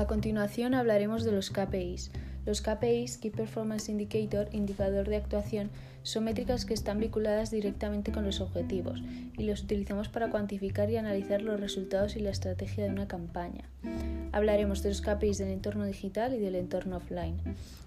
[0.00, 2.10] A continuación hablaremos de los KPIs.
[2.46, 5.68] Los KPIs, Key Performance Indicator, indicador de actuación,
[6.04, 9.02] son métricas que están vinculadas directamente con los objetivos
[9.36, 13.68] y los utilizamos para cuantificar y analizar los resultados y la estrategia de una campaña.
[14.32, 17.36] Hablaremos de los KPIs del entorno digital y del entorno offline.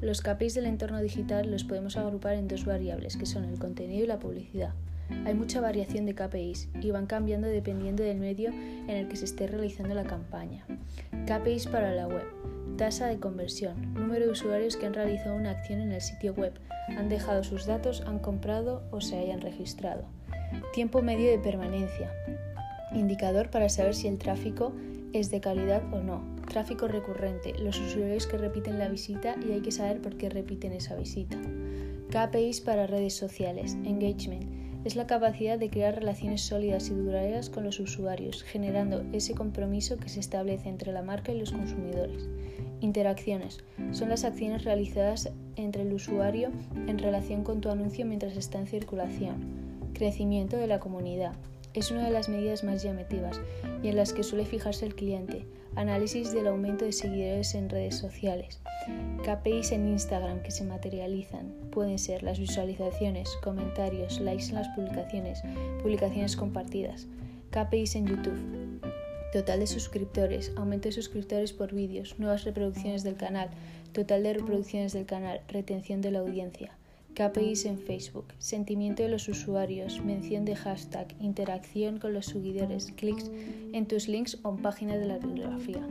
[0.00, 4.04] Los KPIs del entorno digital los podemos agrupar en dos variables, que son el contenido
[4.04, 4.72] y la publicidad.
[5.24, 9.24] Hay mucha variación de KPIs y van cambiando dependiendo del medio en el que se
[9.24, 10.64] esté realizando la campaña.
[11.26, 12.24] KPIs para la web.
[12.76, 13.94] Tasa de conversión.
[13.94, 16.52] Número de usuarios que han realizado una acción en el sitio web,
[16.96, 20.04] han dejado sus datos, han comprado o se hayan registrado.
[20.72, 22.12] Tiempo medio de permanencia.
[22.94, 24.72] Indicador para saber si el tráfico
[25.12, 26.22] es de calidad o no.
[26.48, 27.54] Tráfico recurrente.
[27.58, 31.36] Los usuarios que repiten la visita y hay que saber por qué repiten esa visita.
[32.10, 33.76] KPIs para redes sociales.
[33.84, 39.34] Engagement es la capacidad de crear relaciones sólidas y duraderas con los usuarios, generando ese
[39.34, 42.28] compromiso que se establece entre la marca y los consumidores.
[42.80, 43.58] Interacciones
[43.90, 46.50] son las acciones realizadas entre el usuario
[46.86, 49.68] en relación con tu anuncio mientras está en circulación.
[49.94, 51.32] Crecimiento de la comunidad
[51.74, 53.40] es una de las medidas más llamativas
[53.82, 55.46] y en las que suele fijarse el cliente.
[55.76, 58.60] Análisis del aumento de seguidores en redes sociales.
[59.24, 61.52] KPIs en Instagram que se materializan.
[61.70, 65.42] Pueden ser las visualizaciones, comentarios, likes en las publicaciones,
[65.82, 67.06] publicaciones compartidas.
[67.50, 68.80] KPIs en YouTube.
[69.32, 73.50] Total de suscriptores, aumento de suscriptores por vídeos, nuevas reproducciones del canal,
[73.92, 76.77] total de reproducciones del canal, retención de la audiencia.
[77.18, 83.28] KPIs en Facebook, sentimiento de los usuarios, mención de hashtag, interacción con los seguidores, clics
[83.72, 85.84] en tus links o en páginas de la bibliografía.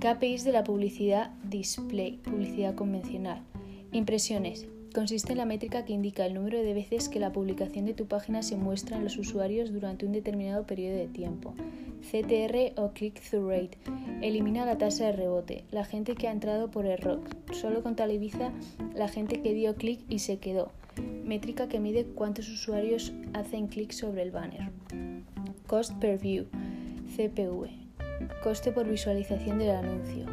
[0.00, 3.44] KPIs de la publicidad display, publicidad convencional.
[3.92, 4.66] Impresiones.
[4.92, 8.06] Consiste en la métrica que indica el número de veces que la publicación de tu
[8.06, 11.54] página se muestra en los usuarios durante un determinado periodo de tiempo.
[12.02, 13.78] CTR o click-through rate.
[14.20, 17.20] Elimina la tasa de rebote, la gente que ha entrado por error.
[17.52, 18.52] Solo contabiliza
[18.94, 20.70] la gente que dio clic y se quedó.
[21.24, 24.70] Métrica que mide cuántos usuarios hacen clic sobre el banner.
[25.66, 26.46] Cost per view.
[27.16, 27.70] CPV.
[28.42, 30.26] Coste por visualización del anuncio.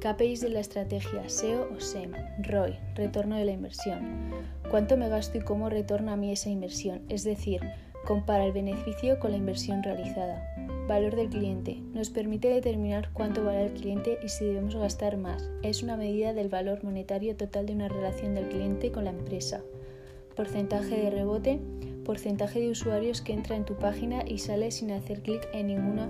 [0.00, 2.12] KPIs de la estrategia SEO o SEM.
[2.42, 4.30] ROI, retorno de la inversión.
[4.70, 7.02] ¿Cuánto me gasto y cómo retorna a mí esa inversión?
[7.08, 7.60] Es decir,
[8.04, 10.42] compara el beneficio con la inversión realizada.
[10.86, 11.82] Valor del cliente.
[11.94, 15.50] Nos permite determinar cuánto vale el cliente y si debemos gastar más.
[15.64, 19.62] Es una medida del valor monetario total de una relación del cliente con la empresa.
[20.36, 21.58] Porcentaje de rebote.
[22.04, 26.08] Porcentaje de usuarios que entra en tu página y sale sin hacer clic en ninguna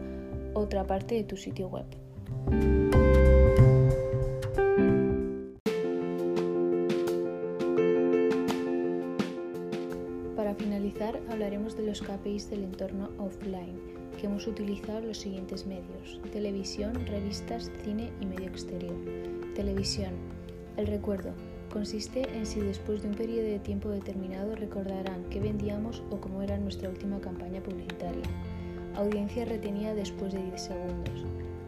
[0.52, 1.86] otra parte de tu sitio web.
[10.36, 16.20] Para finalizar, hablaremos de los KPIs del entorno offline, que hemos utilizado los siguientes medios,
[16.32, 18.94] televisión, revistas, cine y medio exterior.
[19.54, 20.12] Televisión.
[20.76, 21.32] El recuerdo
[21.72, 26.42] consiste en si después de un periodo de tiempo determinado recordarán qué vendíamos o cómo
[26.42, 28.24] era nuestra última campaña publicitaria.
[28.94, 31.24] Audiencia retenida después de 10 segundos.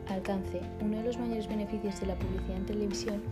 [0.08, 0.60] Alcance.
[0.80, 3.22] Uno de los mayores beneficios de la publicidad en televisión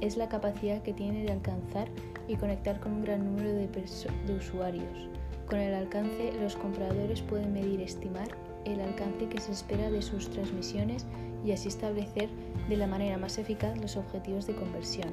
[0.00, 1.88] es la capacidad que tiene de alcanzar
[2.28, 5.08] y conectar con un gran número de, de usuarios.
[5.46, 8.28] Con el alcance, los compradores pueden medir estimar
[8.64, 11.06] el alcance que se espera de sus transmisiones
[11.44, 12.28] y así establecer
[12.68, 15.10] de la manera más eficaz los objetivos de conversión.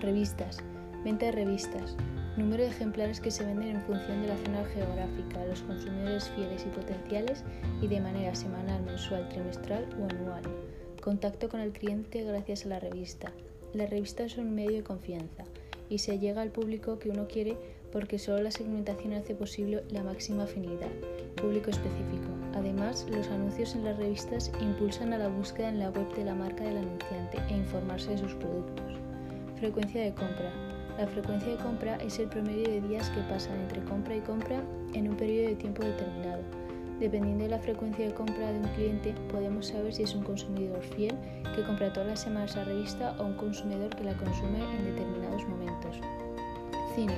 [0.00, 0.58] Revistas.
[1.04, 1.96] Venta de revistas
[2.36, 6.64] número de ejemplares que se venden en función de la zona geográfica, los consumidores fieles
[6.64, 7.44] y potenciales
[7.80, 10.42] y de manera semanal, mensual, trimestral o anual.
[11.02, 13.32] Contacto con el cliente gracias a la revista.
[13.74, 15.44] La revista es un medio de confianza
[15.88, 17.56] y se llega al público que uno quiere
[17.92, 20.88] porque solo la segmentación hace posible la máxima afinidad,
[21.36, 22.28] público específico.
[22.54, 26.34] Además, los anuncios en las revistas impulsan a la búsqueda en la web de la
[26.34, 28.94] marca del anunciante e informarse de sus productos.
[29.58, 30.52] Frecuencia de compra.
[30.98, 34.62] La frecuencia de compra es el promedio de días que pasan entre compra y compra
[34.94, 36.61] en un periodo de tiempo determinado.
[37.02, 40.80] Dependiendo de la frecuencia de compra de un cliente, podemos saber si es un consumidor
[40.94, 41.18] fiel
[41.56, 45.42] que compra todas las semanas la revista o un consumidor que la consume en determinados
[45.48, 45.96] momentos.
[46.94, 47.16] Cine.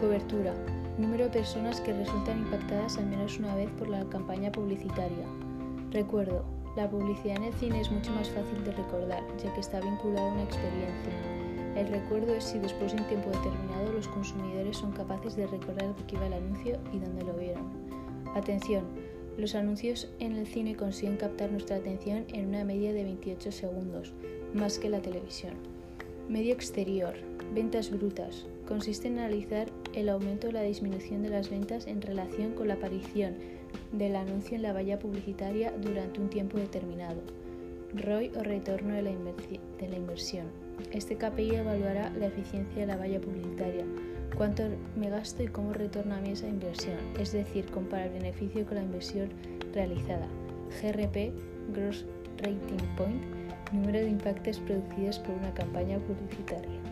[0.00, 0.54] Cobertura.
[0.96, 5.26] Número de personas que resultan impactadas al menos una vez por la campaña publicitaria.
[5.90, 6.42] Recuerdo.
[6.74, 10.30] La publicidad en el cine es mucho más fácil de recordar, ya que está vinculada
[10.30, 11.12] a una experiencia.
[11.76, 15.94] El recuerdo es si después de un tiempo determinado los consumidores son capaces de recordar
[15.94, 17.90] de qué iba el anuncio y dónde lo vieron.
[18.34, 18.84] Atención,
[19.36, 24.12] los anuncios en el cine consiguen captar nuestra atención en una media de 28 segundos,
[24.54, 25.54] más que la televisión.
[26.28, 27.14] Medio exterior.
[27.54, 28.46] Ventas brutas.
[28.68, 32.74] Consiste en analizar el aumento o la disminución de las ventas en relación con la
[32.74, 33.34] aparición
[33.92, 37.20] del anuncio en la valla publicitaria durante un tiempo determinado.
[37.94, 40.46] ROI o retorno de la, de la inversión.
[40.92, 43.84] Este KPI evaluará la eficiencia de la valla publicitaria,
[44.36, 44.64] cuánto
[44.96, 48.76] me gasto y cómo retorna a mí esa inversión, es decir, compara el beneficio con
[48.76, 49.30] la inversión
[49.72, 50.26] realizada.
[50.80, 51.32] GRP,
[51.74, 52.04] Gross
[52.38, 53.22] Rating Point,
[53.72, 56.89] número de impactos producidos por una campaña publicitaria.